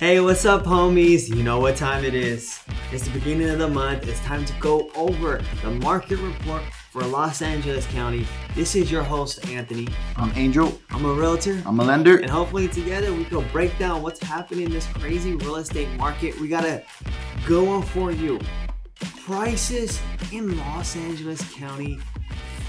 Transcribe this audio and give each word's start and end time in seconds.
Hey, 0.00 0.18
what's 0.18 0.46
up, 0.46 0.64
homies? 0.64 1.28
You 1.28 1.42
know 1.42 1.60
what 1.60 1.76
time 1.76 2.06
it 2.06 2.14
is. 2.14 2.58
It's 2.90 3.04
the 3.04 3.10
beginning 3.10 3.50
of 3.50 3.58
the 3.58 3.68
month. 3.68 4.08
It's 4.08 4.18
time 4.20 4.46
to 4.46 4.52
go 4.54 4.90
over 4.96 5.42
the 5.62 5.72
market 5.72 6.18
report 6.20 6.62
for 6.90 7.02
Los 7.02 7.42
Angeles 7.42 7.86
County. 7.88 8.26
This 8.54 8.74
is 8.74 8.90
your 8.90 9.02
host, 9.02 9.46
Anthony. 9.50 9.88
I'm 10.16 10.32
Angel. 10.36 10.80
I'm 10.88 11.04
a 11.04 11.12
realtor. 11.12 11.62
I'm 11.66 11.80
a 11.80 11.84
lender. 11.84 12.16
And 12.16 12.30
hopefully, 12.30 12.66
together, 12.66 13.12
we 13.12 13.26
can 13.26 13.46
break 13.48 13.76
down 13.78 14.00
what's 14.00 14.22
happening 14.22 14.64
in 14.64 14.70
this 14.70 14.86
crazy 14.86 15.34
real 15.34 15.56
estate 15.56 15.90
market. 15.98 16.40
We 16.40 16.48
got 16.48 16.62
to 16.62 16.82
go 17.46 17.68
on 17.68 17.82
for 17.82 18.10
you. 18.10 18.40
Prices 19.26 20.00
in 20.32 20.56
Los 20.56 20.96
Angeles 20.96 21.42
County 21.52 21.98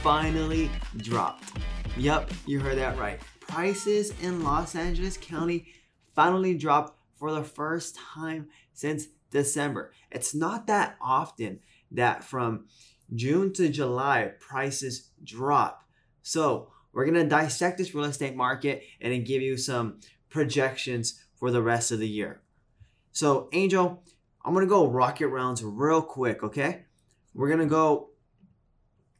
finally 0.01 0.69
dropped. 0.97 1.53
Yup, 1.95 2.29
you 2.45 2.59
heard 2.59 2.77
that 2.77 2.97
right. 2.97 3.21
Prices 3.39 4.11
in 4.21 4.43
Los 4.43 4.75
Angeles 4.75 5.15
County 5.15 5.67
finally 6.13 6.57
dropped 6.57 6.97
for 7.21 7.31
the 7.31 7.43
first 7.43 7.95
time 7.95 8.47
since 8.73 9.05
December. 9.29 9.93
It's 10.09 10.33
not 10.33 10.65
that 10.65 10.97
often 10.99 11.59
that 11.91 12.23
from 12.23 12.65
June 13.13 13.53
to 13.53 13.69
July 13.69 14.31
prices 14.39 15.11
drop. 15.23 15.83
So, 16.23 16.71
we're 16.91 17.05
going 17.05 17.23
to 17.23 17.29
dissect 17.29 17.77
this 17.77 17.93
real 17.93 18.05
estate 18.05 18.35
market 18.35 18.83
and 18.99 19.13
then 19.13 19.23
give 19.23 19.43
you 19.43 19.55
some 19.55 19.99
projections 20.29 21.23
for 21.35 21.51
the 21.51 21.61
rest 21.61 21.91
of 21.91 21.99
the 21.99 22.07
year. 22.07 22.41
So, 23.11 23.49
Angel, 23.53 24.03
I'm 24.43 24.53
going 24.55 24.65
to 24.65 24.69
go 24.69 24.87
rocket 24.87 25.27
rounds 25.27 25.63
real 25.63 26.01
quick, 26.01 26.41
okay? 26.41 26.85
We're 27.35 27.49
going 27.49 27.59
to 27.59 27.67
go 27.67 28.09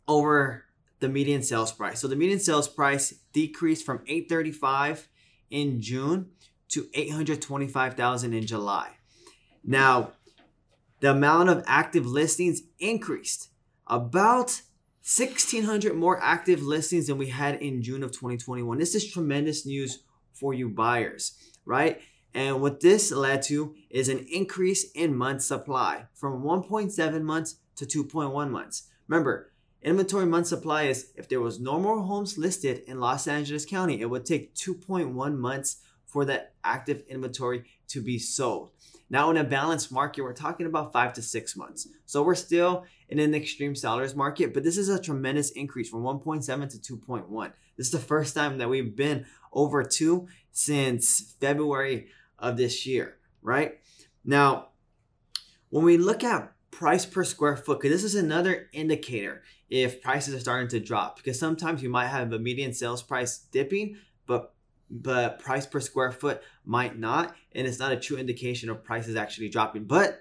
over 0.07 0.65
the 1.01 1.07
median 1.07 1.43
sales 1.43 1.71
price. 1.71 1.99
So, 1.99 2.07
the 2.07 2.15
median 2.15 2.39
sales 2.39 2.67
price 2.67 3.13
decreased 3.31 3.85
from 3.85 4.01
835 4.07 5.07
in 5.51 5.81
June 5.81 6.31
to 6.71 6.88
825,000 6.93 8.34
in 8.34 8.45
July. 8.45 8.90
Now, 9.63 10.13
the 10.99 11.12
amount 11.12 11.49
of 11.49 11.63
active 11.68 12.05
listings 12.05 12.62
increased 12.79 13.49
about 13.87 14.62
1600 15.04 15.95
more 15.95 16.21
active 16.21 16.62
listings 16.62 17.07
than 17.07 17.18
we 17.18 17.27
had 17.27 17.55
in 17.62 17.82
June 17.82 18.04
of 18.04 18.12
2021. 18.12 18.77
This 18.77 18.95
is 18.95 19.12
tremendous 19.12 19.65
news 19.65 20.04
for 20.34 20.54
you 20.54 20.70
buyers, 20.70 21.34
right? 21.65 22.01
And 22.34 22.62
what 22.62 22.79
this 22.79 23.12
led 23.12 23.41
to 23.43 23.76
is 23.90 24.10
an 24.10 24.26
increase 24.32 24.90
in 24.91 25.15
month 25.15 25.41
supply 25.41 26.05
from 26.13 26.43
1.7 26.43 27.21
months 27.23 27.55
to 27.76 27.85
2.1 27.85 28.49
months. 28.49 28.84
Remember, 29.07 29.51
inventory 29.82 30.26
month 30.26 30.48
supply 30.48 30.84
is 30.84 31.12
if 31.15 31.27
there 31.27 31.41
was 31.41 31.60
no 31.60 31.79
more 31.79 32.01
homes 32.01 32.38
listed 32.38 32.84
in 32.88 32.99
Los 32.99 33.27
Angeles 33.27 33.65
County, 33.65 33.99
it 33.99 34.10
would 34.10 34.26
take 34.26 34.55
2.1 34.55 35.38
months 35.38 35.77
for 36.12 36.26
that 36.26 36.54
active 36.63 37.04
inventory 37.07 37.63
to 37.87 38.01
be 38.01 38.20
sold. 38.20 38.71
Now, 39.09 39.29
in 39.29 39.37
a 39.37 39.43
balanced 39.43 39.91
market, 39.91 40.21
we're 40.21 40.34
talking 40.34 40.65
about 40.65 40.93
five 40.93 41.13
to 41.13 41.21
six 41.21 41.55
months. 41.55 41.87
So 42.05 42.21
we're 42.21 42.35
still 42.35 42.85
in 43.09 43.20
an 43.20 43.34
extreme 43.34 43.76
seller's 43.76 44.15
market, 44.15 44.54
but 44.54 44.63
this 44.63 44.77
is 44.77 44.89
a 44.89 45.01
tremendous 45.01 45.51
increase 45.51 45.89
from 45.89 46.04
1.7 46.04 46.45
to 46.84 46.98
2.1. 46.98 47.51
This 47.77 47.87
is 47.87 47.91
the 47.91 47.99
first 47.99 48.35
time 48.35 48.57
that 48.57 48.70
we've 48.70 48.95
been 48.95 49.26
over 49.54 49.84
two 49.84 50.27
since 50.51 51.35
February 51.39 52.07
of 52.37 52.57
this 52.57 52.85
year, 52.85 53.17
right? 53.41 53.79
Now, 54.23 54.70
when 55.70 55.84
we 55.84 55.98
look 55.98 56.23
at 56.23 56.54
price 56.71 57.05
per 57.05 57.23
square 57.23 57.57
foot, 57.57 57.79
because 57.79 58.01
this 58.01 58.13
is 58.13 58.21
another 58.21 58.70
indicator 58.73 59.43
if 59.70 60.01
prices 60.01 60.34
are 60.35 60.39
starting 60.39 60.67
to 60.70 60.79
drop, 60.79 61.17
because 61.17 61.39
sometimes 61.39 61.82
you 61.82 61.89
might 61.89 62.07
have 62.07 62.32
a 62.34 62.39
median 62.39 62.73
sales 62.73 63.01
price 63.01 63.39
dipping, 63.51 63.98
but 64.25 64.53
but 64.91 65.39
price 65.39 65.66
per 65.66 65.79
square 65.79 66.11
foot 66.11 66.41
might 66.66 67.00
not. 67.00 67.34
And 67.53 67.66
it's 67.66 67.79
not 67.79 67.94
a 67.94 68.00
true 68.00 68.17
indication 68.17 68.69
of 68.69 68.84
prices 68.84 69.16
actually 69.16 69.50
dropping. 69.50 69.85
But 69.85 70.19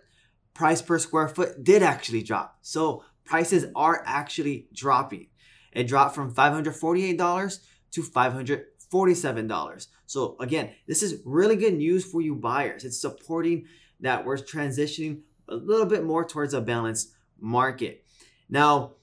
price 0.54 0.80
per 0.80 0.98
square 0.98 1.28
foot 1.28 1.62
did 1.62 1.82
actually 1.82 2.22
drop. 2.22 2.58
So 2.62 3.04
prices 3.24 3.66
are 3.74 4.02
actually 4.06 4.68
dropping. 4.72 5.26
It 5.72 5.88
dropped 5.88 6.14
from 6.14 6.32
$548 6.34 7.58
to 7.92 8.02
$547. 8.02 9.86
So 10.06 10.36
again, 10.40 10.70
this 10.86 11.02
is 11.02 11.20
really 11.24 11.56
good 11.56 11.74
news 11.74 12.04
for 12.04 12.20
you 12.20 12.34
buyers. 12.34 12.84
It's 12.84 13.00
supporting 13.00 13.66
that 14.00 14.24
we're 14.24 14.36
transitioning 14.36 15.22
a 15.48 15.54
little 15.54 15.86
bit 15.86 16.04
more 16.04 16.24
towards 16.24 16.54
a 16.54 16.60
balanced 16.60 17.12
market. 17.38 18.04
Now, 18.48 18.94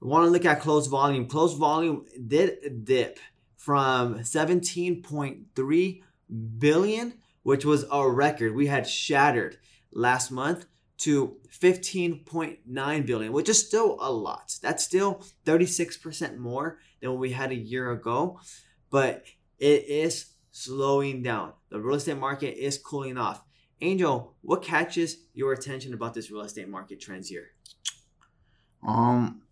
we 0.00 0.08
want 0.08 0.24
to 0.26 0.30
look 0.30 0.44
at 0.44 0.60
closed 0.60 0.90
volume. 0.90 1.26
Closed 1.26 1.58
volume 1.58 2.04
did 2.26 2.84
dip 2.84 3.18
from 3.62 4.18
17.3 4.18 6.02
billion, 6.58 7.14
which 7.44 7.64
was 7.64 7.84
a 7.92 8.10
record 8.10 8.56
we 8.56 8.66
had 8.66 8.88
shattered 8.88 9.56
last 9.92 10.32
month, 10.32 10.66
to 10.98 11.36
15.9 11.48 13.06
billion, 13.06 13.32
which 13.32 13.48
is 13.48 13.64
still 13.64 13.98
a 14.00 14.10
lot. 14.10 14.52
That's 14.62 14.82
still 14.82 15.24
36% 15.46 16.38
more 16.38 16.78
than 17.00 17.10
what 17.10 17.20
we 17.20 17.30
had 17.30 17.52
a 17.52 17.56
year 17.56 17.92
ago, 17.92 18.40
but 18.90 19.24
it 19.60 19.84
is 19.84 20.32
slowing 20.50 21.22
down. 21.22 21.52
The 21.70 21.80
real 21.80 21.96
estate 21.96 22.18
market 22.18 22.60
is 22.60 22.78
cooling 22.78 23.16
off. 23.16 23.44
Angel, 23.80 24.34
what 24.42 24.62
catches 24.62 25.18
your 25.34 25.52
attention 25.52 25.94
about 25.94 26.14
this 26.14 26.32
real 26.32 26.42
estate 26.42 26.68
market 26.68 27.00
trends 27.00 27.28
here? 27.28 27.50
Um, 28.86 29.42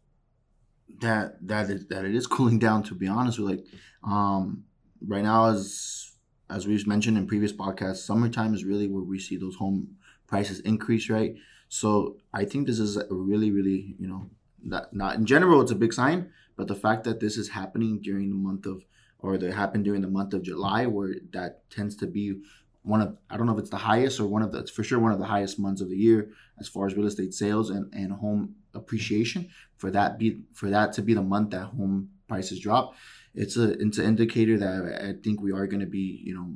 that 1.01 1.47
that 1.47 1.71
is 1.71 1.87
that 1.87 2.05
it 2.05 2.15
is 2.15 2.27
cooling 2.27 2.59
down. 2.67 2.83
To 2.85 2.95
be 2.95 3.07
honest 3.07 3.39
with, 3.39 3.51
like, 3.51 3.67
um, 4.05 4.65
right 5.07 5.23
now 5.23 5.47
as 5.47 6.13
as 6.49 6.67
we've 6.67 6.87
mentioned 6.87 7.17
in 7.17 7.27
previous 7.27 7.53
podcasts, 7.53 7.99
summertime 7.99 8.55
is 8.55 8.65
really 8.65 8.89
where 8.89 9.05
we 9.05 9.19
see 9.19 9.37
those 9.37 9.57
home 9.57 9.97
prices 10.27 10.61
increase, 10.61 11.09
right? 11.09 11.35
So 11.69 12.17
I 12.35 12.45
think 12.45 12.67
this 12.67 12.81
is 12.81 12.97
a 12.97 13.07
really, 13.11 13.53
really, 13.53 13.95
you 13.99 14.09
know, 14.09 14.29
not 14.65 14.93
not 14.93 15.17
in 15.17 15.27
general, 15.27 15.61
it's 15.61 15.71
a 15.71 15.77
big 15.77 15.93
sign, 15.93 16.31
but 16.57 16.67
the 16.67 16.75
fact 16.75 17.05
that 17.05 17.21
this 17.21 17.37
is 17.37 17.51
happening 17.51 18.01
during 18.01 18.29
the 18.31 18.37
month 18.37 18.67
of, 18.67 18.83
or 19.19 19.39
that 19.39 19.55
happened 19.55 19.85
during 19.85 20.03
the 20.03 20.09
month 20.09 20.35
of 20.35 20.43
July, 20.43 20.87
where 20.87 21.15
that 21.33 21.71
tends 21.71 21.95
to 21.97 22.07
be 22.07 22.41
one 22.83 23.01
of 23.01 23.17
I 23.29 23.37
don't 23.37 23.47
know 23.47 23.53
if 23.53 23.59
it's 23.59 23.71
the 23.71 23.77
highest 23.77 24.21
or 24.21 24.27
one 24.27 24.43
of 24.43 24.53
the 24.53 24.59
it's 24.59 24.71
for 24.71 24.83
sure 24.83 24.99
one 24.99 25.13
of 25.13 25.19
the 25.19 25.27
highest 25.27 25.59
months 25.59 25.81
of 25.81 25.91
the 25.91 25.97
year 25.97 26.31
as 26.59 26.69
far 26.69 26.87
as 26.87 26.95
real 26.95 27.07
estate 27.07 27.35
sales 27.35 27.71
and, 27.71 27.93
and 27.93 28.13
home 28.13 28.55
appreciation. 28.81 29.49
For 29.79 29.91
that 29.91 30.19
be 30.19 30.43
for 30.53 30.69
that 30.71 30.93
to 30.95 31.03
be 31.03 31.15
the 31.15 31.23
month 31.23 31.51
that 31.51 31.65
home 31.65 32.11
prices 32.29 32.61
drop, 32.61 32.95
it's 33.35 33.57
a 33.57 33.73
it's 33.81 33.99
an 33.99 34.07
indicator 34.07 34.59
that 34.59 35.03
I 35.03 35.23
think 35.23 35.41
we 35.41 35.53
are 35.53 35.67
going 35.67 35.81
to 35.81 35.87
be 35.87 36.21
you 36.25 36.35
know 36.35 36.55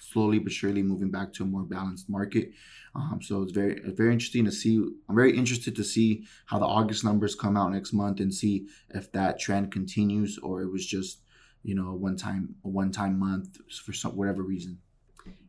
slowly 0.00 0.38
but 0.38 0.52
surely 0.52 0.82
moving 0.82 1.10
back 1.10 1.32
to 1.34 1.42
a 1.42 1.46
more 1.46 1.62
balanced 1.62 2.08
market. 2.08 2.50
Um, 2.94 3.20
so 3.22 3.42
it's 3.42 3.52
very 3.52 3.80
very 3.84 4.12
interesting 4.12 4.44
to 4.44 4.52
see. 4.52 4.76
I'm 5.08 5.16
very 5.16 5.36
interested 5.36 5.76
to 5.76 5.84
see 5.84 6.24
how 6.46 6.58
the 6.58 6.66
August 6.66 7.04
numbers 7.04 7.34
come 7.34 7.56
out 7.56 7.72
next 7.72 7.92
month 7.92 8.20
and 8.20 8.32
see 8.32 8.68
if 8.90 9.10
that 9.12 9.38
trend 9.38 9.72
continues 9.72 10.38
or 10.38 10.62
it 10.62 10.70
was 10.70 10.86
just 10.86 11.20
you 11.62 11.74
know 11.74 11.88
a 11.88 11.94
one 11.94 12.16
time 12.16 12.54
a 12.64 12.68
one 12.68 12.92
time 12.92 13.18
month 13.18 13.58
for 13.84 13.92
some 13.92 14.16
whatever 14.16 14.42
reason. 14.42 14.78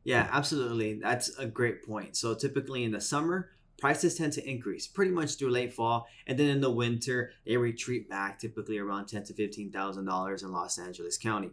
Yeah, 0.04 0.28
absolutely. 0.32 0.96
That's 0.96 1.38
a 1.38 1.46
great 1.46 1.86
point. 1.86 2.18
So 2.18 2.36
typically 2.36 2.84
in 2.84 2.92
the 2.92 3.02
summer, 3.02 3.52
prices 3.84 4.16
tend 4.16 4.32
to 4.32 4.50
increase 4.50 4.88
pretty 4.88 5.12
much 5.12 5.36
through 5.36 5.50
late 5.50 5.74
fall, 5.74 6.08
and 6.26 6.40
then 6.40 6.48
in 6.48 6.62
the 6.62 6.72
winter 6.72 7.34
they 7.46 7.58
retreat 7.58 8.10
back, 8.10 8.40
typically 8.40 8.78
around 8.78 9.08
ten 9.08 9.26
to 9.26 9.34
fifteen 9.34 9.74
thousand 9.74 10.06
dollars 10.06 10.42
in 10.42 10.54
Los 10.54 10.80
Angeles 10.80 11.18
County. 11.18 11.50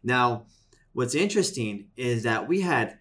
Now, 0.00 0.46
what's 0.92 1.16
interesting 1.16 1.88
is 1.96 2.22
that 2.22 2.46
we 2.46 2.60
had 2.60 3.00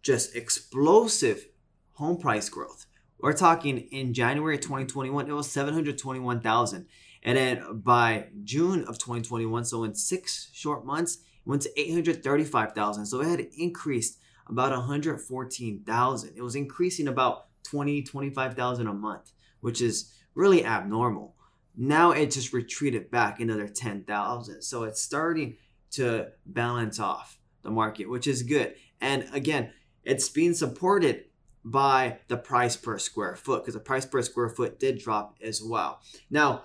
just 0.00 0.36
explosive 0.36 1.48
home 1.94 2.18
price 2.18 2.48
growth. 2.48 2.86
We're 3.18 3.32
talking 3.32 3.78
in 3.78 4.14
January 4.14 4.58
2021, 4.58 5.28
it 5.28 5.32
was 5.32 5.50
721,000. 5.50 6.86
And 7.24 7.36
then 7.36 7.80
by 7.80 8.26
June 8.44 8.84
of 8.84 8.98
2021, 8.98 9.64
so 9.64 9.82
in 9.82 9.96
six 9.96 10.50
short 10.52 10.86
months, 10.86 11.16
it 11.16 11.48
went 11.48 11.62
to 11.62 11.80
835,000. 11.80 13.06
So 13.06 13.22
it 13.22 13.26
had 13.26 13.46
increased 13.56 14.20
about 14.48 14.70
114,000. 14.70 16.32
It 16.36 16.42
was 16.42 16.54
increasing 16.54 17.08
about 17.08 17.46
20, 17.64 18.02
25,000 18.02 18.86
a 18.86 18.92
month, 18.92 19.32
which 19.60 19.80
is 19.80 20.12
really 20.34 20.64
abnormal. 20.64 21.34
Now 21.76 22.10
it 22.10 22.30
just 22.30 22.52
retreated 22.52 23.10
back 23.10 23.40
another 23.40 23.68
10,000. 23.68 24.62
So 24.62 24.84
it's 24.84 25.00
starting 25.00 25.56
to 25.92 26.28
balance 26.44 26.98
off 26.98 27.38
the 27.62 27.70
market, 27.70 28.08
which 28.08 28.26
is 28.26 28.42
good. 28.42 28.74
And 29.00 29.26
again, 29.32 29.72
it's 30.04 30.28
being 30.28 30.54
supported 30.54 31.24
by 31.64 32.18
the 32.28 32.36
price 32.36 32.76
per 32.76 32.98
square 32.98 33.36
foot 33.36 33.62
because 33.62 33.74
the 33.74 33.80
price 33.80 34.04
per 34.04 34.20
square 34.22 34.48
foot 34.48 34.80
did 34.80 34.98
drop 34.98 35.36
as 35.42 35.62
well. 35.62 36.00
Now, 36.30 36.64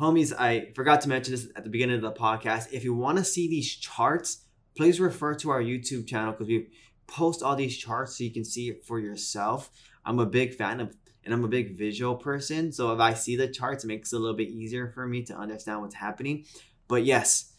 homies, 0.00 0.32
I 0.38 0.72
forgot 0.74 1.00
to 1.02 1.08
mention 1.08 1.32
this 1.32 1.48
at 1.56 1.64
the 1.64 1.70
beginning 1.70 1.96
of 1.96 2.02
the 2.02 2.12
podcast. 2.12 2.72
If 2.72 2.84
you 2.84 2.94
want 2.94 3.18
to 3.18 3.24
see 3.24 3.48
these 3.48 3.74
charts, 3.74 4.44
please 4.76 5.00
refer 5.00 5.34
to 5.36 5.50
our 5.50 5.62
YouTube 5.62 6.06
channel 6.06 6.32
because 6.32 6.48
we 6.48 6.68
post 7.06 7.42
all 7.42 7.56
these 7.56 7.76
charts 7.76 8.18
so 8.18 8.24
you 8.24 8.32
can 8.32 8.44
see 8.44 8.68
it 8.68 8.84
for 8.84 9.00
yourself. 9.00 9.70
I'm 10.06 10.18
a 10.18 10.26
big 10.26 10.54
fan 10.54 10.80
of 10.80 10.96
and 11.24 11.34
I'm 11.34 11.44
a 11.44 11.48
big 11.48 11.76
visual 11.76 12.14
person. 12.14 12.72
So 12.72 12.92
if 12.92 13.00
I 13.00 13.12
see 13.12 13.34
the 13.34 13.48
charts, 13.48 13.82
it 13.82 13.88
makes 13.88 14.12
it 14.12 14.16
a 14.16 14.18
little 14.20 14.36
bit 14.36 14.48
easier 14.48 14.92
for 14.94 15.06
me 15.06 15.24
to 15.24 15.36
understand 15.36 15.82
what's 15.82 15.96
happening. 15.96 16.44
But 16.86 17.04
yes, 17.04 17.52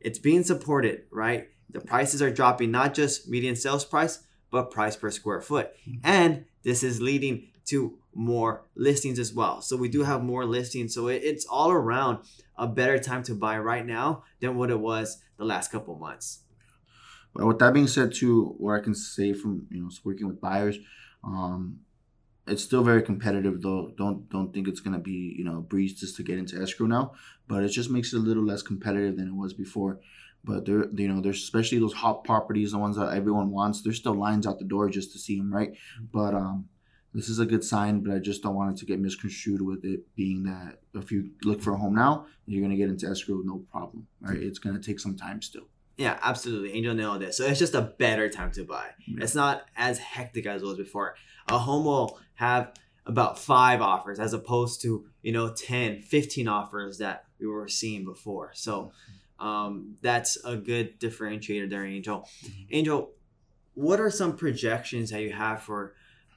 it's 0.00 0.20
being 0.20 0.44
supported, 0.44 1.02
right? 1.10 1.48
The 1.68 1.80
prices 1.80 2.22
are 2.22 2.30
dropping, 2.30 2.70
not 2.70 2.94
just 2.94 3.28
median 3.28 3.56
sales 3.56 3.84
price, 3.84 4.20
but 4.52 4.70
price 4.70 4.94
per 4.94 5.10
square 5.10 5.40
foot. 5.40 5.72
And 6.04 6.44
this 6.62 6.84
is 6.84 7.00
leading 7.00 7.48
to 7.66 7.98
more 8.14 8.66
listings 8.76 9.18
as 9.18 9.34
well. 9.34 9.62
So 9.62 9.76
we 9.76 9.88
do 9.88 10.04
have 10.04 10.22
more 10.22 10.44
listings. 10.44 10.94
So 10.94 11.08
it's 11.08 11.46
all 11.46 11.72
around 11.72 12.18
a 12.56 12.68
better 12.68 12.98
time 12.98 13.24
to 13.24 13.34
buy 13.34 13.58
right 13.58 13.84
now 13.84 14.22
than 14.40 14.56
what 14.56 14.70
it 14.70 14.78
was 14.78 15.18
the 15.38 15.44
last 15.44 15.72
couple 15.72 15.96
months. 15.96 16.40
But 17.34 17.46
with 17.46 17.58
that 17.60 17.72
being 17.72 17.88
said, 17.88 18.12
too, 18.12 18.54
what 18.58 18.78
I 18.78 18.80
can 18.80 18.94
say 18.94 19.32
from 19.32 19.66
you 19.70 19.82
know 19.82 19.90
working 20.04 20.28
with 20.28 20.40
buyers, 20.40 20.78
um, 21.24 21.80
it's 22.46 22.62
still 22.62 22.82
very 22.82 23.02
competitive 23.02 23.62
though. 23.62 23.92
Don't 23.96 24.28
don't 24.28 24.52
think 24.52 24.68
it's 24.68 24.80
gonna 24.80 24.98
be 24.98 25.34
you 25.38 25.44
know 25.44 25.58
a 25.58 25.62
breeze 25.62 25.98
just 25.98 26.16
to 26.16 26.22
get 26.22 26.38
into 26.38 26.60
escrow 26.60 26.86
now, 26.86 27.12
but 27.48 27.62
it 27.62 27.68
just 27.68 27.90
makes 27.90 28.12
it 28.12 28.16
a 28.16 28.20
little 28.20 28.44
less 28.44 28.62
competitive 28.62 29.16
than 29.16 29.28
it 29.28 29.34
was 29.34 29.54
before. 29.54 30.00
But 30.44 30.66
there, 30.66 30.88
you 30.92 31.06
know, 31.06 31.20
there's 31.20 31.42
especially 31.42 31.78
those 31.78 31.92
hot 31.92 32.24
properties, 32.24 32.72
the 32.72 32.78
ones 32.78 32.96
that 32.96 33.14
everyone 33.14 33.52
wants. 33.52 33.80
There's 33.82 33.98
still 33.98 34.14
lines 34.14 34.46
out 34.46 34.58
the 34.58 34.64
door 34.64 34.90
just 34.90 35.12
to 35.12 35.18
see 35.18 35.38
them, 35.38 35.54
right? 35.54 35.72
But 36.12 36.34
um, 36.34 36.68
this 37.14 37.28
is 37.28 37.38
a 37.38 37.46
good 37.46 37.62
sign. 37.62 38.00
But 38.00 38.12
I 38.12 38.18
just 38.18 38.42
don't 38.42 38.56
want 38.56 38.76
it 38.76 38.80
to 38.80 38.86
get 38.86 38.98
misconstrued 38.98 39.62
with 39.62 39.84
it 39.84 40.00
being 40.16 40.42
that 40.44 40.80
if 40.94 41.12
you 41.12 41.30
look 41.44 41.62
for 41.62 41.74
a 41.74 41.78
home 41.78 41.94
now, 41.94 42.26
you're 42.46 42.62
gonna 42.62 42.76
get 42.76 42.88
into 42.88 43.06
escrow 43.06 43.40
no 43.44 43.58
problem, 43.70 44.08
right? 44.20 44.36
It's 44.36 44.58
gonna 44.58 44.80
take 44.80 44.98
some 44.98 45.16
time 45.16 45.42
still. 45.42 45.68
Yeah, 46.02 46.18
absolutely. 46.20 46.72
Angel 46.72 46.94
nailed 46.94 47.22
it. 47.22 47.32
So 47.32 47.46
it's 47.46 47.60
just 47.60 47.74
a 47.74 47.80
better 47.80 48.28
time 48.28 48.50
to 48.52 48.64
buy. 48.64 48.88
Yeah. 49.06 49.22
It's 49.22 49.36
not 49.36 49.66
as 49.76 49.98
hectic 49.98 50.46
as 50.46 50.60
it 50.60 50.64
was 50.64 50.76
before. 50.76 51.14
A 51.48 51.58
home 51.58 51.84
will 51.84 52.18
have 52.34 52.72
about 53.06 53.38
five 53.38 53.80
offers 53.80 54.18
as 54.18 54.32
opposed 54.32 54.82
to, 54.82 55.06
you 55.22 55.30
know, 55.30 55.52
10, 55.52 56.02
15 56.02 56.48
offers 56.48 56.98
that 56.98 57.26
we 57.38 57.46
were 57.46 57.68
seeing 57.68 58.04
before. 58.04 58.50
So 58.52 58.90
um, 59.38 59.94
that's 60.02 60.36
a 60.44 60.56
good 60.56 60.98
differentiator 60.98 61.70
there, 61.70 61.86
Angel. 61.86 62.28
Angel, 62.72 63.12
what 63.74 64.00
are 64.00 64.10
some 64.10 64.36
projections 64.36 65.10
that 65.10 65.22
you 65.22 65.32
have 65.32 65.62
for 65.62 65.94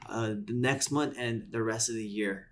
uh, 0.07 0.27
the 0.27 0.53
next 0.53 0.91
month 0.91 1.15
and 1.17 1.47
the 1.49 1.63
rest 1.63 1.89
of 1.89 1.95
the 1.95 2.05
year? 2.05 2.49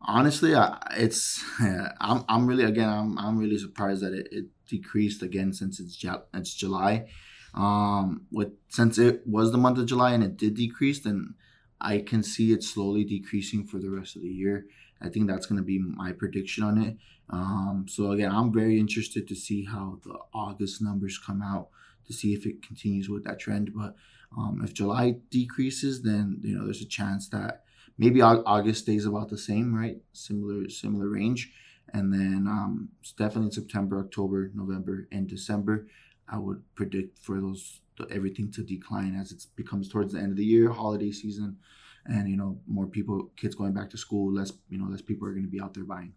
Honestly, 0.00 0.56
I, 0.56 0.76
it's 0.96 1.40
I'm 2.00 2.24
I'm 2.28 2.48
really 2.48 2.64
again 2.64 2.88
I'm 2.88 3.16
I'm 3.16 3.38
really 3.38 3.58
surprised 3.58 4.02
that 4.02 4.12
it, 4.12 4.28
it 4.30 4.44
decreased 4.66 5.22
again 5.22 5.52
since 5.52 5.80
it's 5.80 6.04
it's 6.34 6.54
July. 6.54 7.08
Um, 7.54 8.26
with 8.30 8.52
since 8.68 8.98
it 8.98 9.26
was 9.26 9.50
the 9.50 9.58
month 9.58 9.78
of 9.78 9.86
July 9.86 10.12
and 10.12 10.22
it 10.22 10.36
did 10.36 10.54
decrease, 10.54 11.00
then 11.00 11.34
I 11.80 11.98
can 11.98 12.22
see 12.22 12.52
it 12.52 12.62
slowly 12.62 13.04
decreasing 13.04 13.64
for 13.64 13.78
the 13.78 13.90
rest 13.90 14.16
of 14.16 14.22
the 14.22 14.28
year. 14.28 14.66
I 15.00 15.08
think 15.08 15.26
that's 15.26 15.46
going 15.46 15.58
to 15.58 15.64
be 15.64 15.78
my 15.78 16.12
prediction 16.12 16.64
on 16.64 16.82
it. 16.82 16.96
Um, 17.28 17.86
so 17.88 18.12
again, 18.12 18.30
I'm 18.30 18.52
very 18.52 18.78
interested 18.78 19.26
to 19.28 19.34
see 19.34 19.64
how 19.64 20.00
the 20.04 20.16
August 20.32 20.80
numbers 20.82 21.18
come 21.18 21.42
out 21.42 21.68
to 22.06 22.12
see 22.12 22.32
if 22.32 22.46
it 22.46 22.62
continues 22.66 23.08
with 23.08 23.24
that 23.24 23.38
trend. 23.38 23.72
But 23.74 23.94
um, 24.36 24.60
if 24.64 24.74
July 24.74 25.16
decreases, 25.30 26.02
then 26.02 26.40
you 26.42 26.56
know 26.56 26.64
there's 26.64 26.82
a 26.82 26.86
chance 26.86 27.28
that 27.30 27.64
maybe 27.98 28.20
August 28.22 28.82
stays 28.82 29.06
about 29.06 29.28
the 29.28 29.38
same, 29.38 29.74
right? 29.74 29.96
Similar 30.12 30.68
similar 30.68 31.08
range, 31.08 31.52
and 31.92 32.12
then 32.12 32.46
um, 32.48 32.88
definitely 33.16 33.46
in 33.46 33.52
September, 33.52 34.00
October, 34.00 34.50
November, 34.54 35.08
and 35.12 35.28
December. 35.28 35.86
I 36.28 36.38
would 36.38 36.62
predict 36.74 37.18
for 37.18 37.40
those 37.40 37.80
everything 38.10 38.50
to 38.52 38.62
decline 38.62 39.16
as 39.18 39.32
it 39.32 39.46
becomes 39.56 39.88
towards 39.88 40.12
the 40.12 40.18
end 40.18 40.30
of 40.32 40.36
the 40.36 40.44
year, 40.44 40.70
holiday 40.70 41.12
season, 41.12 41.56
and 42.04 42.28
you 42.28 42.36
know 42.36 42.58
more 42.66 42.86
people, 42.86 43.30
kids 43.36 43.54
going 43.54 43.72
back 43.72 43.90
to 43.90 43.96
school, 43.98 44.32
less 44.32 44.52
you 44.68 44.78
know 44.78 44.86
less 44.90 45.02
people 45.02 45.26
are 45.28 45.32
going 45.32 45.44
to 45.44 45.50
be 45.50 45.60
out 45.60 45.74
there 45.74 45.84
buying. 45.84 46.12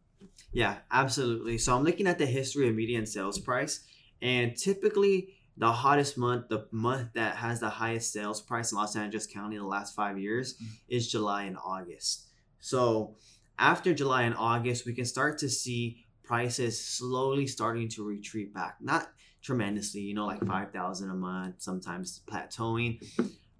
Yeah, 0.51 0.77
absolutely. 0.91 1.57
So 1.59 1.75
I'm 1.75 1.83
looking 1.83 2.07
at 2.07 2.17
the 2.17 2.25
history 2.25 2.67
of 2.67 2.75
median 2.75 3.05
sales 3.05 3.39
price, 3.39 3.85
and 4.21 4.55
typically 4.57 5.35
the 5.57 5.71
hottest 5.71 6.17
month, 6.17 6.47
the 6.49 6.65
month 6.71 7.09
that 7.13 7.35
has 7.35 7.59
the 7.59 7.69
highest 7.69 8.11
sales 8.13 8.41
price 8.41 8.71
in 8.71 8.77
Los 8.77 8.95
Angeles 8.95 9.27
County 9.27 9.57
in 9.57 9.61
the 9.61 9.67
last 9.67 9.93
five 9.95 10.17
years, 10.17 10.55
Mm. 10.55 10.65
is 10.87 11.11
July 11.11 11.43
and 11.43 11.57
August. 11.63 12.27
So 12.59 13.15
after 13.59 13.93
July 13.93 14.23
and 14.23 14.35
August, 14.35 14.85
we 14.85 14.93
can 14.93 15.05
start 15.05 15.37
to 15.39 15.49
see 15.49 16.05
prices 16.23 16.83
slowly 16.83 17.45
starting 17.45 17.89
to 17.89 18.03
retreat 18.03 18.53
back. 18.53 18.77
Not 18.79 19.09
tremendously, 19.41 20.01
you 20.01 20.13
know, 20.13 20.25
like 20.25 20.45
5,000 20.45 21.09
a 21.09 21.13
month, 21.13 21.55
sometimes 21.59 22.21
plateauing. 22.29 23.03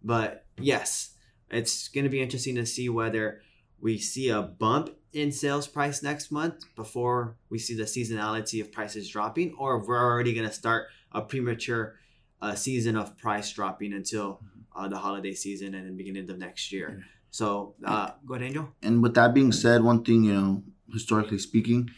But 0.04 0.46
yes, 0.58 1.16
it's 1.52 1.88
going 1.90 2.06
to 2.06 2.10
be 2.10 2.22
interesting 2.22 2.56
to 2.56 2.66
see 2.66 2.90
whether 2.90 3.42
we 3.82 3.98
see 3.98 4.30
a 4.30 4.42
bump 4.42 4.92
in 5.14 5.32
sales 5.32 5.68
price 5.68 6.04
next 6.04 6.32
month 6.32 6.64
before 6.76 7.36
we 7.50 7.58
see 7.58 7.76
the 7.76 7.84
seasonality 7.84 8.62
of 8.62 8.72
prices 8.72 9.10
dropping, 9.10 9.54
or 9.58 9.80
we're 9.80 10.02
already 10.02 10.34
going 10.34 10.48
to 10.48 10.54
start 10.54 10.88
a 11.12 11.22
premature 11.22 11.96
uh, 12.42 12.56
season 12.56 12.96
of 12.96 13.18
price 13.18 13.52
dropping 13.52 13.94
until 13.94 14.40
uh, 14.76 14.88
the 14.88 14.98
holiday 14.98 15.34
season 15.34 15.74
and 15.74 15.88
the 15.88 15.92
beginning 15.92 16.30
of 16.30 16.38
next 16.38 16.72
year. 16.72 16.98
Yeah. 17.00 17.06
So, 17.32 17.76
uh, 17.86 18.12
go 18.26 18.36
ahead, 18.36 18.48
Angel. 18.48 18.70
And 18.82 19.04
with 19.04 19.14
that 19.16 19.34
being 19.34 19.52
said, 19.52 19.84
one 19.84 20.04
thing 20.04 20.24
you 20.24 20.34
know, 20.34 20.64
historically 20.92 21.38
speaking, 21.38 21.90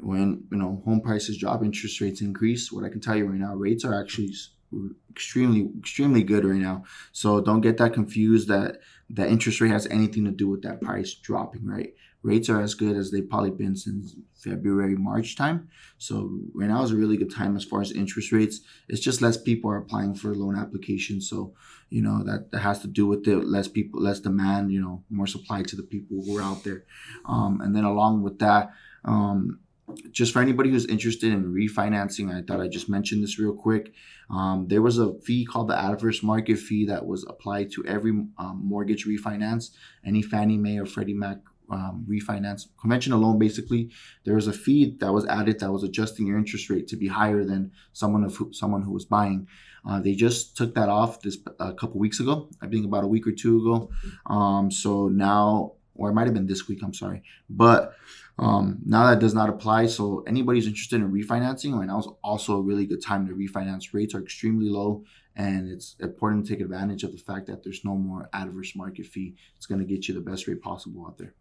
when 0.00 0.44
you 0.50 0.58
know 0.58 0.82
home 0.84 1.00
prices 1.00 1.38
drop, 1.38 1.62
interest 1.62 2.00
rates 2.00 2.20
increase. 2.20 2.72
What 2.72 2.84
I 2.84 2.88
can 2.88 3.00
tell 3.00 3.16
you 3.16 3.26
right 3.26 3.38
now, 3.38 3.54
rates 3.54 3.84
are 3.84 3.98
actually 3.98 4.34
extremely 5.10 5.70
extremely 5.78 6.22
good 6.22 6.44
right 6.44 6.60
now. 6.60 6.84
So 7.12 7.40
don't 7.40 7.60
get 7.60 7.78
that 7.78 7.94
confused 7.94 8.48
that 8.48 8.78
that 9.10 9.28
interest 9.28 9.60
rate 9.60 9.70
has 9.70 9.86
anything 9.86 10.24
to 10.24 10.30
do 10.30 10.48
with 10.48 10.62
that 10.62 10.80
price 10.80 11.14
dropping. 11.14 11.66
Right, 11.66 11.94
rates 12.24 12.48
are 12.48 12.60
as 12.60 12.74
good 12.74 12.96
as 12.96 13.10
they've 13.10 13.28
probably 13.28 13.52
been 13.52 13.76
since 13.76 14.16
February 14.34 14.96
March 14.96 15.36
time. 15.36 15.68
So 15.98 16.38
right 16.54 16.68
now 16.68 16.82
is 16.82 16.90
a 16.90 16.96
really 16.96 17.16
good 17.16 17.32
time 17.32 17.56
as 17.56 17.64
far 17.64 17.80
as 17.80 17.92
interest 17.92 18.32
rates. 18.32 18.60
It's 18.88 19.00
just 19.00 19.22
less 19.22 19.36
people 19.36 19.70
are 19.70 19.76
applying 19.76 20.14
for 20.16 20.34
loan 20.34 20.56
applications. 20.56 21.28
So 21.28 21.54
you 21.94 22.02
know 22.02 22.24
that, 22.24 22.50
that 22.50 22.58
has 22.58 22.80
to 22.80 22.88
do 22.88 23.06
with 23.06 23.24
the 23.24 23.36
less 23.36 23.68
people 23.68 24.02
less 24.02 24.18
demand 24.18 24.72
you 24.72 24.80
know 24.80 25.04
more 25.10 25.28
supply 25.28 25.62
to 25.62 25.76
the 25.76 25.82
people 25.82 26.22
who 26.24 26.36
are 26.38 26.42
out 26.42 26.64
there 26.64 26.84
um, 27.26 27.60
and 27.60 27.74
then 27.74 27.84
along 27.84 28.22
with 28.22 28.38
that 28.40 28.70
um, 29.04 29.60
just 30.10 30.32
for 30.32 30.40
anybody 30.40 30.70
who's 30.70 30.86
interested 30.86 31.32
in 31.32 31.52
refinancing 31.52 32.34
i 32.34 32.42
thought 32.42 32.60
i 32.60 32.66
just 32.66 32.88
mentioned 32.88 33.22
this 33.22 33.38
real 33.38 33.54
quick 33.54 33.92
um, 34.30 34.66
there 34.68 34.82
was 34.82 34.98
a 34.98 35.14
fee 35.20 35.44
called 35.44 35.68
the 35.68 35.78
adverse 35.78 36.22
market 36.22 36.58
fee 36.58 36.84
that 36.86 37.06
was 37.06 37.24
applied 37.28 37.70
to 37.70 37.84
every 37.86 38.10
um, 38.38 38.60
mortgage 38.64 39.06
refinance 39.06 39.70
any 40.04 40.22
fannie 40.22 40.58
mae 40.58 40.78
or 40.78 40.86
freddie 40.86 41.14
mac 41.14 41.38
um, 41.74 42.06
refinance 42.08 42.62
conventional 42.80 43.20
loan 43.20 43.38
basically 43.38 43.90
there 44.24 44.36
was 44.40 44.46
a 44.46 44.52
fee 44.52 44.96
that 45.00 45.12
was 45.12 45.26
added 45.26 45.58
that 45.58 45.72
was 45.72 45.82
adjusting 45.82 46.26
your 46.26 46.38
interest 46.38 46.70
rate 46.70 46.86
to 46.86 46.96
be 46.96 47.08
higher 47.08 47.42
than 47.44 47.72
someone 47.92 48.24
of 48.24 48.34
who, 48.36 48.52
someone 48.52 48.82
who 48.82 48.92
was 48.92 49.04
buying 49.04 49.46
uh, 49.86 50.00
they 50.00 50.14
just 50.14 50.56
took 50.56 50.74
that 50.74 50.88
off 50.88 51.20
this 51.20 51.38
a 51.60 51.72
couple 51.74 52.00
weeks 52.00 52.20
ago. 52.20 52.48
I 52.62 52.66
think 52.68 52.86
about 52.86 53.04
a 53.04 53.08
week 53.08 53.26
or 53.26 53.32
two 53.32 53.60
ago. 53.60 53.90
Um, 54.26 54.70
so 54.70 55.08
now, 55.08 55.72
or 55.94 56.10
it 56.10 56.14
might 56.14 56.24
have 56.24 56.34
been 56.34 56.46
this 56.46 56.66
week. 56.68 56.80
I'm 56.82 56.94
sorry, 56.94 57.22
but 57.50 57.94
um, 58.38 58.78
now 58.84 59.08
that 59.10 59.20
does 59.20 59.34
not 59.34 59.48
apply. 59.48 59.86
So 59.86 60.24
anybody's 60.26 60.66
interested 60.66 61.00
in 61.00 61.12
refinancing 61.12 61.78
right 61.78 61.86
now 61.86 61.98
is 61.98 62.08
also 62.22 62.56
a 62.56 62.62
really 62.62 62.86
good 62.86 63.02
time 63.02 63.26
to 63.28 63.34
refinance. 63.34 63.92
Rates 63.92 64.14
are 64.14 64.22
extremely 64.22 64.68
low, 64.68 65.04
and 65.36 65.68
it's 65.68 65.96
important 66.00 66.46
to 66.46 66.52
take 66.52 66.62
advantage 66.62 67.04
of 67.04 67.12
the 67.12 67.18
fact 67.18 67.46
that 67.46 67.62
there's 67.62 67.84
no 67.84 67.94
more 67.94 68.28
adverse 68.32 68.74
market 68.74 69.06
fee. 69.06 69.36
It's 69.56 69.66
going 69.66 69.80
to 69.80 69.86
get 69.86 70.08
you 70.08 70.14
the 70.14 70.20
best 70.20 70.48
rate 70.48 70.62
possible 70.62 71.06
out 71.06 71.18
there. 71.18 71.34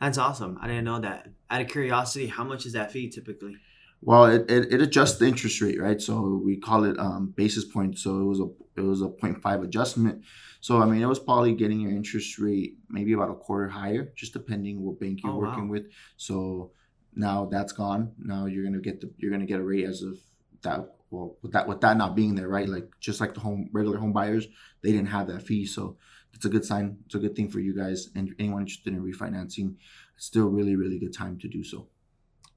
That's 0.00 0.18
awesome. 0.18 0.58
I 0.60 0.66
didn't 0.66 0.84
know 0.84 1.00
that. 1.00 1.28
Out 1.50 1.60
of 1.60 1.68
curiosity, 1.68 2.26
how 2.26 2.44
much 2.44 2.64
is 2.66 2.72
that 2.72 2.90
fee 2.90 3.08
typically? 3.10 3.56
Well, 4.02 4.24
it, 4.26 4.50
it, 4.50 4.72
it 4.72 4.80
adjusts 4.80 5.18
the 5.18 5.26
interest 5.26 5.60
rate, 5.60 5.78
right? 5.80 6.00
So 6.00 6.40
we 6.42 6.56
call 6.56 6.84
it 6.84 6.98
um, 6.98 7.34
basis 7.36 7.66
points. 7.66 8.02
So 8.02 8.18
it 8.20 8.24
was 8.24 8.40
a 8.40 8.48
it 8.76 8.82
was 8.82 9.02
a 9.02 9.08
0.5 9.08 9.62
adjustment. 9.64 10.24
So 10.62 10.80
I 10.80 10.86
mean, 10.86 11.02
it 11.02 11.06
was 11.06 11.18
probably 11.18 11.54
getting 11.54 11.80
your 11.80 11.90
interest 11.90 12.38
rate 12.38 12.78
maybe 12.88 13.12
about 13.12 13.30
a 13.30 13.34
quarter 13.34 13.68
higher, 13.68 14.12
just 14.16 14.32
depending 14.32 14.80
what 14.82 14.98
bank 15.00 15.20
you're 15.22 15.32
Oh, 15.32 15.36
wow. 15.36 15.48
working 15.48 15.68
with. 15.68 15.84
So 16.16 16.70
now 17.14 17.44
that's 17.50 17.72
gone. 17.72 18.12
Now 18.18 18.46
you're 18.46 18.64
gonna 18.64 18.78
get 18.80 19.02
the 19.02 19.10
you're 19.18 19.30
gonna 19.30 19.44
get 19.46 19.60
a 19.60 19.64
rate 19.64 19.84
as 19.84 20.00
of 20.02 20.18
that. 20.62 20.94
Well, 21.10 21.36
with 21.42 21.52
that 21.52 21.66
with 21.66 21.80
that 21.80 21.96
not 21.96 22.14
being 22.14 22.34
there, 22.36 22.48
right? 22.48 22.68
Like 22.68 22.88
just 23.00 23.20
like 23.20 23.34
the 23.34 23.40
home 23.40 23.68
regular 23.72 23.98
home 23.98 24.12
buyers, 24.12 24.46
they 24.82 24.92
didn't 24.92 25.08
have 25.08 25.26
that 25.26 25.42
fee. 25.42 25.66
So 25.66 25.96
it's 26.32 26.44
a 26.44 26.48
good 26.48 26.64
sign. 26.64 26.98
It's 27.06 27.14
a 27.16 27.18
good 27.18 27.34
thing 27.34 27.48
for 27.50 27.58
you 27.60 27.74
guys 27.76 28.08
and 28.14 28.32
anyone 28.38 28.62
interested 28.62 28.92
in 28.94 29.02
refinancing. 29.02 29.74
It's 30.16 30.26
still 30.26 30.46
really 30.48 30.76
really 30.76 30.98
good 30.98 31.12
time 31.12 31.38
to 31.40 31.48
do 31.48 31.64
so. 31.64 31.88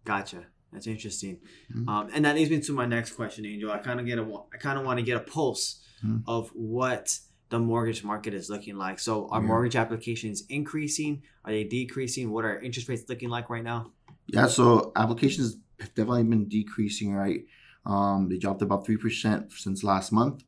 Gotcha. 0.06 0.46
That's 0.72 0.88
interesting. 0.88 1.40
Mhm. 1.72 1.88
Um, 1.88 2.10
and 2.14 2.26
that 2.26 2.36
leads 2.36 2.50
me 2.52 2.60
to 2.60 2.74
my 2.74 2.86
next 2.86 3.14
question, 3.14 3.46
Angel. 3.46 3.72
I 3.72 3.78
kind 3.78 4.00
of 4.00 4.06
get 4.06 4.18
a, 4.20 4.24
I 4.54 4.58
kind 4.58 4.78
of 4.80 4.86
want 4.86 4.98
to 5.00 5.04
get 5.06 5.18
a 5.18 5.20
pulse 5.20 5.82
Mhm. 6.04 6.24
of 6.28 6.50
what 6.50 7.20
the 7.50 7.60
mortgage 7.60 8.04
market 8.04 8.34
is 8.34 8.50
looking 8.50 8.76
like. 8.78 9.00
So, 9.00 9.28
are 9.30 9.40
Yeah. 9.40 9.48
mortgage 9.48 9.76
applications 9.76 10.42
increasing? 10.50 11.22
Are 11.46 11.52
they 11.52 11.64
decreasing? 11.64 12.32
What 12.32 12.44
are 12.46 12.60
interest 12.60 12.90
rates 12.90 13.04
looking 13.08 13.30
like 13.30 13.50
right 13.52 13.64
now? 13.64 13.92
Yeah, 14.28 14.48
so 14.48 14.92
applications 14.96 15.58
have 15.80 15.94
definitely 15.94 16.24
been 16.24 16.48
decreasing, 16.50 17.14
right? 17.14 17.46
Um, 17.86 18.30
they 18.30 18.38
dropped 18.38 18.62
about 18.62 18.86
three 18.86 18.98
percent 18.98 19.52
since 19.52 19.84
last 19.84 20.12
month, 20.12 20.44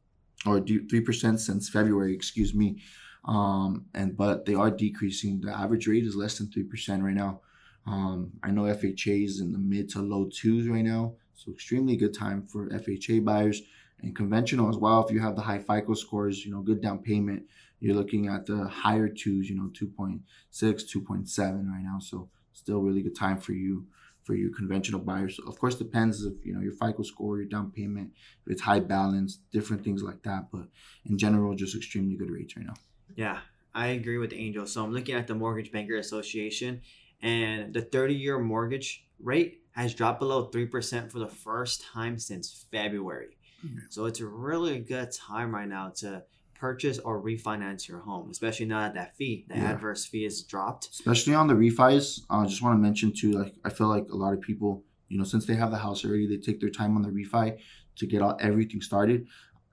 or 0.45 0.59
three 0.61 1.01
percent 1.01 1.39
since 1.39 1.69
February, 1.69 2.13
excuse 2.13 2.53
me. 2.53 2.77
Um, 3.25 3.85
and 3.93 4.15
but 4.15 4.45
they 4.45 4.53
are 4.53 4.71
decreasing. 4.71 5.41
The 5.41 5.51
average 5.51 5.87
rate 5.87 6.05
is 6.05 6.15
less 6.15 6.37
than 6.37 6.51
three 6.51 6.63
percent 6.63 7.03
right 7.03 7.13
now. 7.15 7.41
Um, 7.87 8.31
I 8.43 8.51
know 8.51 8.63
FHA 8.63 9.25
is 9.25 9.39
in 9.41 9.51
the 9.51 9.59
mid 9.59 9.89
to 9.89 10.01
low 10.01 10.29
twos 10.31 10.67
right 10.67 10.83
now, 10.83 11.15
so 11.35 11.51
extremely 11.51 11.95
good 11.95 12.13
time 12.13 12.43
for 12.43 12.69
FHA 12.69 13.23
buyers. 13.23 13.61
And 14.01 14.15
conventional 14.15 14.69
as 14.69 14.77
well, 14.77 15.05
if 15.05 15.11
you 15.11 15.19
have 15.21 15.35
the 15.35 15.41
high 15.41 15.59
FICO 15.59 15.93
scores, 15.93 16.45
you 16.45 16.51
know, 16.51 16.61
good 16.61 16.81
down 16.81 16.99
payment, 16.99 17.43
you're 17.79 17.95
looking 17.95 18.27
at 18.27 18.45
the 18.45 18.67
higher 18.67 19.07
twos, 19.07 19.49
you 19.49 19.55
know, 19.55 19.69
2.6, 19.69 20.19
2.7 20.53 21.71
right 21.71 21.83
now. 21.83 21.99
So 21.99 22.29
still 22.53 22.81
really 22.81 23.01
good 23.01 23.15
time 23.15 23.37
for 23.37 23.53
you 23.53 23.85
for 24.25 24.33
you 24.33 24.51
conventional 24.51 24.99
buyers. 24.99 25.39
Of 25.47 25.59
course, 25.59 25.75
depends 25.75 26.25
if 26.25 26.33
you 26.43 26.53
know 26.53 26.61
your 26.61 26.73
FICO 26.73 27.03
score, 27.03 27.37
your 27.37 27.45
down 27.45 27.71
payment, 27.71 28.11
if 28.45 28.53
it's 28.53 28.61
high 28.61 28.79
balance, 28.79 29.39
different 29.51 29.83
things 29.83 30.03
like 30.03 30.23
that. 30.23 30.47
But 30.51 30.67
in 31.05 31.17
general, 31.17 31.55
just 31.55 31.75
extremely 31.75 32.15
good 32.15 32.31
rates 32.31 32.57
right 32.57 32.65
now. 32.65 32.73
Yeah, 33.15 33.39
I 33.73 33.87
agree 33.87 34.17
with 34.17 34.33
Angel. 34.33 34.65
So 34.65 34.83
I'm 34.83 34.91
looking 34.91 35.15
at 35.15 35.27
the 35.27 35.35
Mortgage 35.35 35.71
Banker 35.71 35.97
Association, 35.97 36.81
and 37.21 37.73
the 37.73 37.81
30-year 37.81 38.39
mortgage 38.39 39.05
rate 39.19 39.61
has 39.71 39.93
dropped 39.93 40.19
below 40.19 40.45
three 40.45 40.65
percent 40.65 41.11
for 41.11 41.19
the 41.19 41.27
first 41.27 41.83
time 41.93 42.17
since 42.17 42.65
February. 42.71 43.37
Mm-hmm. 43.65 43.77
So 43.89 44.05
it's 44.05 44.19
a 44.19 44.25
really 44.25 44.79
good 44.79 45.11
time 45.11 45.53
right 45.53 45.67
now 45.67 45.93
to 45.97 46.23
purchase 46.55 46.99
or 46.99 47.21
refinance 47.21 47.87
your 47.87 47.99
home, 47.99 48.29
especially 48.31 48.65
now 48.65 48.79
that 48.79 48.95
that 48.95 49.15
fee, 49.15 49.45
the 49.47 49.55
yeah. 49.55 49.71
adverse 49.71 50.05
fee, 50.05 50.25
is 50.25 50.41
dropped. 50.41 50.89
Especially 50.91 51.33
on 51.33 51.47
the 51.47 51.53
refis, 51.53 52.21
I 52.29 52.43
uh, 52.43 52.47
just 52.47 52.61
want 52.61 52.77
to 52.77 52.81
mention 52.81 53.11
too. 53.13 53.33
Like 53.33 53.55
I 53.63 53.69
feel 53.69 53.87
like 53.87 54.09
a 54.09 54.15
lot 54.15 54.33
of 54.33 54.41
people, 54.41 54.83
you 55.09 55.17
know, 55.17 55.23
since 55.23 55.45
they 55.45 55.55
have 55.55 55.71
the 55.71 55.77
house 55.77 56.03
already, 56.03 56.27
they 56.27 56.37
take 56.37 56.59
their 56.59 56.69
time 56.69 56.95
on 56.95 57.03
the 57.03 57.09
refi 57.09 57.57
to 57.97 58.07
get 58.07 58.21
all 58.21 58.37
everything 58.39 58.81
started. 58.81 59.27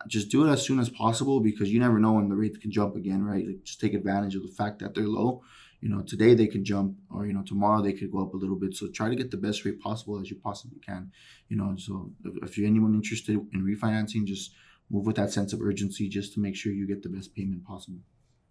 Just 0.08 0.30
do 0.30 0.44
it 0.44 0.50
as 0.50 0.66
soon 0.66 0.80
as 0.80 0.88
possible 0.88 1.40
because 1.40 1.72
you 1.72 1.78
never 1.78 2.00
know 2.00 2.14
when 2.14 2.28
the 2.28 2.34
rates 2.34 2.58
can 2.58 2.72
jump 2.72 2.96
again, 2.96 3.22
right? 3.22 3.46
Like 3.46 3.62
just 3.62 3.80
take 3.80 3.94
advantage 3.94 4.34
of 4.34 4.42
the 4.42 4.52
fact 4.52 4.80
that 4.80 4.94
they're 4.94 5.06
low. 5.06 5.42
You 5.80 5.88
know, 5.88 6.02
today 6.02 6.34
they 6.34 6.46
can 6.46 6.64
jump, 6.64 6.96
or 7.10 7.26
you 7.26 7.32
know, 7.32 7.42
tomorrow 7.42 7.82
they 7.82 7.92
could 7.92 8.10
go 8.10 8.22
up 8.22 8.34
a 8.34 8.36
little 8.36 8.56
bit. 8.56 8.74
So 8.74 8.88
try 8.88 9.08
to 9.08 9.16
get 9.16 9.30
the 9.30 9.36
best 9.36 9.64
rate 9.64 9.80
possible 9.80 10.20
as 10.20 10.30
you 10.30 10.36
possibly 10.36 10.78
can. 10.78 11.10
You 11.48 11.56
know, 11.56 11.74
so 11.76 12.12
if, 12.24 12.50
if 12.50 12.58
you're 12.58 12.68
anyone 12.68 12.94
interested 12.94 13.36
in 13.52 13.64
refinancing, 13.64 14.24
just 14.24 14.52
move 14.92 15.06
with 15.06 15.16
that 15.16 15.32
sense 15.32 15.52
of 15.52 15.60
urgency 15.60 16.08
just 16.08 16.34
to 16.34 16.40
make 16.40 16.54
sure 16.54 16.70
you 16.70 16.86
get 16.86 17.02
the 17.02 17.08
best 17.08 17.34
payment 17.34 17.64
possible. 17.64 17.98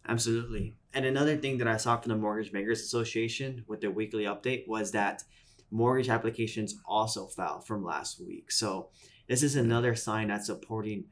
Absolutely. 0.07 0.75
And 0.93 1.05
another 1.05 1.37
thing 1.37 1.59
that 1.59 1.67
I 1.67 1.77
saw 1.77 1.95
from 1.97 2.09
the 2.09 2.17
Mortgage 2.17 2.51
Bankers 2.51 2.81
Association 2.81 3.63
with 3.67 3.81
their 3.81 3.91
weekly 3.91 4.23
update 4.23 4.67
was 4.67 4.91
that 4.91 5.23
mortgage 5.69 6.09
applications 6.09 6.75
also 6.85 7.27
fell 7.27 7.61
from 7.61 7.85
last 7.85 8.19
week. 8.19 8.51
So 8.51 8.89
this 9.27 9.43
is 9.43 9.55
another 9.55 9.95
sign 9.95 10.27
that's 10.27 10.47
supporting 10.47 11.05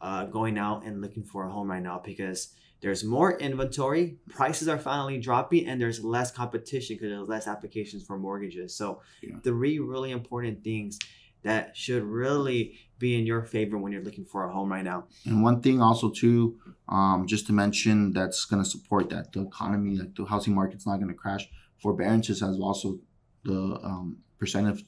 uh, 0.00 0.24
going 0.24 0.58
out 0.58 0.84
and 0.84 1.02
looking 1.02 1.22
for 1.22 1.44
a 1.44 1.50
home 1.50 1.70
right 1.70 1.82
now 1.82 2.00
because 2.02 2.54
there's 2.80 3.04
more 3.04 3.38
inventory, 3.38 4.16
prices 4.30 4.66
are 4.66 4.78
finally 4.78 5.18
dropping, 5.18 5.68
and 5.68 5.78
there's 5.78 6.02
less 6.02 6.30
competition 6.30 6.96
because 6.96 7.10
there's 7.10 7.28
less 7.28 7.46
applications 7.46 8.06
for 8.06 8.18
mortgages. 8.18 8.74
So 8.74 9.02
yeah. 9.22 9.36
three 9.44 9.78
really 9.78 10.12
important 10.12 10.64
things 10.64 10.98
that 11.42 11.76
should 11.76 12.02
really 12.02 12.78
be 12.98 13.18
in 13.18 13.26
your 13.26 13.42
favor 13.42 13.78
when 13.78 13.92
you're 13.92 14.02
looking 14.02 14.26
for 14.26 14.44
a 14.44 14.52
home 14.52 14.70
right 14.70 14.84
now. 14.84 15.06
And 15.24 15.42
one 15.42 15.62
thing 15.62 15.80
also 15.80 16.10
too, 16.10 16.58
um, 16.88 17.26
just 17.26 17.46
to 17.46 17.52
mention 17.52 18.12
that's 18.12 18.44
going 18.44 18.62
to 18.62 18.68
support 18.68 19.08
that 19.10 19.32
the 19.32 19.42
economy, 19.42 19.96
like 19.96 20.14
the 20.14 20.24
housing 20.24 20.54
market's 20.54 20.86
not 20.86 20.96
going 20.96 21.08
to 21.08 21.14
crash. 21.14 21.48
Forbearances 21.78 22.40
has 22.40 22.58
also 22.60 22.98
the 23.44 23.78
um, 23.82 24.18
percentage 24.38 24.84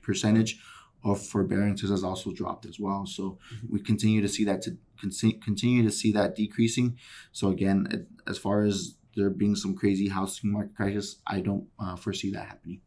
percentage 0.00 0.60
of 1.04 1.24
forbearances 1.24 1.90
has 1.90 2.02
also 2.02 2.32
dropped 2.32 2.66
as 2.66 2.78
well. 2.80 3.06
So 3.06 3.38
mm-hmm. 3.54 3.72
we 3.72 3.80
continue 3.80 4.20
to 4.22 4.28
see 4.28 4.44
that 4.44 4.62
to 4.62 4.76
continue 5.00 5.82
to 5.82 5.90
see 5.90 6.12
that 6.12 6.34
decreasing. 6.36 6.98
So 7.32 7.48
again, 7.48 8.06
as 8.26 8.38
far 8.38 8.62
as 8.62 8.96
there 9.14 9.30
being 9.30 9.56
some 9.56 9.74
crazy 9.74 10.08
housing 10.08 10.52
market 10.52 10.74
crisis, 10.74 11.16
I 11.26 11.40
don't 11.40 11.66
uh, 11.78 11.96
foresee 11.96 12.30
that 12.32 12.46
happening. 12.46 12.80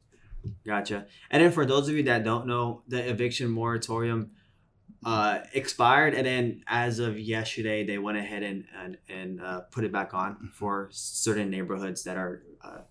Gotcha. 0.66 1.06
And 1.30 1.44
then 1.44 1.52
for 1.52 1.66
those 1.66 1.90
of 1.90 1.96
you 1.96 2.04
that 2.04 2.24
don't 2.24 2.48
know, 2.48 2.84
the 2.88 3.10
eviction 3.10 3.50
moratorium 3.50 4.32
uh, 5.06 5.40
expired, 5.54 6.14
and 6.14 6.26
then 6.26 6.64
as 6.68 7.00
of 7.00 7.20
yesterday, 7.20 7.86
they 7.86 7.98
went 7.98 8.18
ahead 8.18 8.44
and 8.44 8.66
and, 8.78 8.98
and 9.08 9.42
uh, 9.42 9.62
put 9.72 9.84
it 9.84 9.92
back 9.92 10.14
on 10.14 10.50
for 10.54 10.90
certain 10.92 11.50
neighborhoods 11.50 12.04
that 12.04 12.18
are 12.18 12.44
uh, 12.62 12.82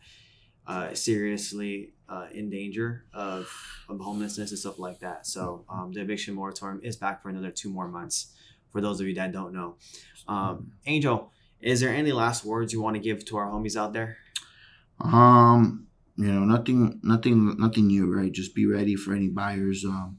uh 0.67 0.95
seriously 0.95 1.93
uh, 2.09 2.27
in 2.33 2.51
danger 2.51 3.05
of, 3.13 3.51
of 3.89 4.01
homelessness 4.01 4.51
and 4.51 4.59
stuff 4.59 4.79
like 4.79 5.01
that. 5.01 5.27
So 5.27 5.65
um, 5.69 5.93
the 5.93 6.01
eviction 6.01 6.35
moratorium 6.35 6.81
is 6.83 6.97
back 6.97 7.23
for 7.23 7.29
another 7.29 7.51
two 7.51 7.71
more 7.71 7.89
months. 7.89 8.35
For 8.71 8.81
those 8.81 9.01
of 9.01 9.07
you 9.07 9.15
that 9.15 9.33
don't 9.33 9.55
know, 9.55 9.77
um, 10.27 10.73
Angel, 10.87 11.33
is 11.61 11.81
there 11.81 11.91
any 11.91 12.13
last 12.13 12.45
words 12.45 12.73
you 12.73 12.83
want 12.83 12.97
to 12.97 13.01
give 13.01 13.25
to 13.27 13.37
our 13.39 13.51
homies 13.51 13.77
out 13.77 13.93
there? 13.93 14.19
Um, 15.01 15.88
you 16.19 16.33
know, 16.33 16.45
nothing, 16.45 17.01
nothing, 17.05 17.57
nothing 17.59 17.87
new, 17.87 18.13
right? 18.13 18.33
Just 18.33 18.55
be 18.55 18.67
ready 18.67 18.97
for 18.97 19.15
any 19.15 19.29
buyers. 19.29 19.85
Um, 19.85 20.19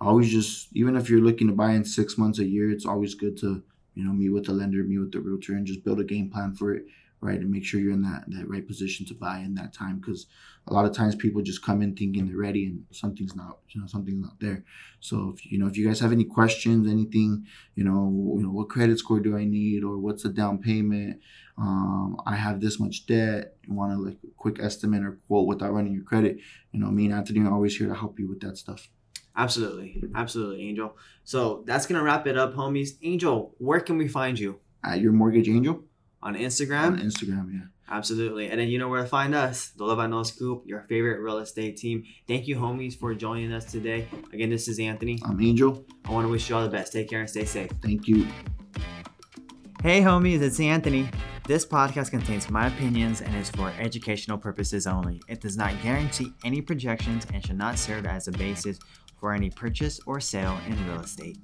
always 0.00 0.30
just, 0.30 0.68
even 0.74 0.96
if 0.96 1.08
you're 1.08 1.20
looking 1.20 1.46
to 1.48 1.54
buy 1.54 1.72
in 1.72 1.84
six 1.84 2.18
months, 2.18 2.40
a 2.40 2.44
year, 2.44 2.70
it's 2.70 2.86
always 2.86 3.14
good 3.14 3.36
to, 3.38 3.62
you 3.94 4.04
know, 4.04 4.12
meet 4.12 4.30
with 4.30 4.46
the 4.46 4.52
lender, 4.52 4.82
meet 4.84 4.98
with 4.98 5.12
the 5.12 5.20
realtor, 5.20 5.54
and 5.54 5.66
just 5.66 5.84
build 5.84 6.00
a 6.00 6.04
game 6.04 6.30
plan 6.30 6.54
for 6.54 6.74
it, 6.74 6.86
right? 7.24 7.40
And 7.40 7.50
make 7.50 7.64
sure 7.64 7.80
you're 7.80 7.92
in 7.92 8.02
that 8.02 8.24
that 8.28 8.48
right 8.48 8.66
position 8.66 9.06
to 9.06 9.14
buy 9.14 9.38
in 9.38 9.54
that 9.54 9.72
time, 9.72 9.96
because 9.98 10.26
a 10.68 10.72
lot 10.72 10.86
of 10.86 10.94
times 10.94 11.14
people 11.14 11.42
just 11.42 11.64
come 11.64 11.82
in 11.82 11.94
thinking 11.94 12.26
they're 12.26 12.44
ready 12.48 12.66
and 12.66 12.84
something's 12.90 13.34
not, 13.34 13.58
you 13.70 13.80
know, 13.80 13.86
something's 13.86 14.22
not 14.28 14.38
there. 14.40 14.64
So 15.00 15.32
if 15.34 15.50
you 15.50 15.58
know, 15.58 15.66
if 15.66 15.76
you 15.76 15.86
guys 15.86 16.00
have 16.00 16.12
any 16.12 16.24
questions, 16.24 16.86
anything, 16.86 17.46
you 17.74 17.84
know, 17.84 18.34
you 18.36 18.42
know, 18.44 18.52
what 18.58 18.68
credit 18.68 18.98
score 18.98 19.20
do 19.20 19.36
I 19.36 19.44
need, 19.44 19.82
or 19.82 19.98
what's 19.98 20.22
the 20.22 20.28
down 20.28 20.58
payment? 20.58 21.20
um, 21.58 22.20
I 22.26 22.34
have 22.36 22.60
this 22.60 22.80
much 22.80 23.06
debt, 23.06 23.56
you 23.66 23.74
want 23.74 23.92
to 23.92 23.98
like 23.98 24.18
a 24.24 24.34
quick 24.36 24.58
estimate 24.60 25.04
or 25.04 25.18
quote 25.28 25.46
without 25.46 25.72
running 25.72 25.94
your 25.94 26.02
credit, 26.02 26.38
you 26.72 26.80
know, 26.80 26.90
me 26.90 27.06
and 27.06 27.14
Anthony 27.14 27.40
are 27.40 27.52
always 27.52 27.76
here 27.76 27.88
to 27.88 27.94
help 27.94 28.18
you 28.18 28.28
with 28.28 28.40
that 28.40 28.56
stuff. 28.58 28.88
Absolutely. 29.36 30.02
Absolutely, 30.14 30.62
Angel. 30.68 30.96
So 31.24 31.64
that's 31.66 31.86
going 31.86 31.98
to 31.98 32.04
wrap 32.04 32.26
it 32.26 32.36
up, 32.36 32.54
homies. 32.54 32.90
Angel, 33.02 33.54
where 33.58 33.80
can 33.80 33.98
we 33.98 34.08
find 34.08 34.38
you? 34.38 34.60
At 34.84 35.00
Your 35.00 35.12
Mortgage 35.12 35.48
Angel. 35.48 35.82
On 36.24 36.34
Instagram? 36.34 36.86
On 36.86 36.98
Instagram, 36.98 37.52
yeah. 37.52 37.60
Absolutely. 37.90 38.48
And 38.48 38.58
then 38.58 38.68
you 38.68 38.78
know 38.78 38.88
where 38.88 39.02
to 39.02 39.06
find 39.08 39.34
us. 39.34 39.68
The 39.76 39.84
Love 39.84 39.98
I 39.98 40.06
Know 40.06 40.22
Scoop, 40.22 40.62
your 40.64 40.80
favorite 40.88 41.20
real 41.20 41.36
estate 41.36 41.76
team. 41.76 42.02
Thank 42.26 42.48
you, 42.48 42.56
homies, 42.56 42.98
for 42.98 43.14
joining 43.14 43.52
us 43.52 43.70
today. 43.70 44.08
Again, 44.32 44.48
this 44.48 44.66
is 44.66 44.80
Anthony. 44.80 45.20
I'm 45.22 45.38
Angel. 45.38 45.84
I 46.06 46.12
want 46.12 46.24
to 46.24 46.30
wish 46.30 46.48
you 46.48 46.56
all 46.56 46.62
the 46.62 46.70
best. 46.70 46.94
Take 46.94 47.10
care 47.10 47.20
and 47.20 47.28
stay 47.28 47.44
safe. 47.44 47.70
Thank 47.82 48.08
you. 48.08 48.26
Hey, 49.82 50.00
homies, 50.00 50.40
it's 50.40 50.58
Anthony. 50.60 51.10
This 51.46 51.66
podcast 51.66 52.10
contains 52.10 52.48
my 52.48 52.68
opinions 52.68 53.20
and 53.20 53.36
is 53.36 53.50
for 53.50 53.70
educational 53.78 54.38
purposes 54.38 54.86
only. 54.86 55.20
It 55.28 55.42
does 55.42 55.58
not 55.58 55.74
guarantee 55.82 56.32
any 56.42 56.62
projections 56.62 57.26
and 57.34 57.44
should 57.44 57.58
not 57.58 57.78
serve 57.78 58.06
as 58.06 58.28
a 58.28 58.32
basis 58.32 58.78
for 59.20 59.34
any 59.34 59.50
purchase 59.50 60.00
or 60.06 60.20
sale 60.20 60.58
in 60.66 60.88
real 60.88 61.00
estate. 61.00 61.36